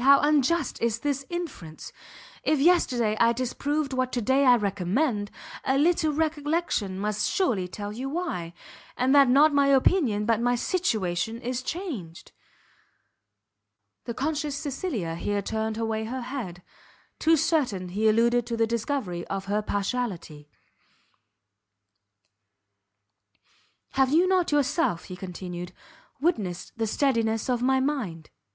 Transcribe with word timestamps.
how 0.00 0.18
unjust 0.22 0.80
is 0.80 1.00
this 1.00 1.26
inference! 1.28 1.92
If 2.42 2.58
yesterday 2.58 3.18
I 3.20 3.34
disapproved 3.34 3.92
what 3.92 4.12
to 4.12 4.22
day 4.22 4.46
I 4.46 4.56
recommend, 4.56 5.30
a 5.62 5.76
little 5.76 6.14
recollection 6.14 6.98
must 6.98 7.30
surely 7.30 7.68
tell 7.68 7.92
you 7.92 8.08
why; 8.08 8.54
and 8.96 9.14
that 9.14 9.28
not 9.28 9.52
my 9.52 9.66
opinion, 9.66 10.24
but 10.24 10.40
my 10.40 10.54
situation 10.54 11.38
is 11.42 11.60
changed." 11.62 12.32
The 14.06 14.14
conscious 14.14 14.56
Cecilia 14.56 15.16
here 15.16 15.42
turned 15.42 15.76
away 15.76 16.06
her 16.06 16.22
head; 16.22 16.62
too 17.18 17.36
certain 17.36 17.90
he 17.90 18.08
alluded 18.08 18.46
to 18.46 18.56
the 18.56 18.66
discovery 18.66 19.26
of 19.26 19.44
her 19.52 19.60
partiality. 19.60 20.48
"Have 23.90 24.10
you 24.10 24.26
not 24.26 24.50
yourself," 24.50 25.04
he 25.12 25.14
continued, 25.16 25.72
"witnessed 26.22 26.72
the 26.78 26.86
steadiness 26.86 27.50
of 27.50 27.60
my 27.60 27.80
mind? 27.80 28.30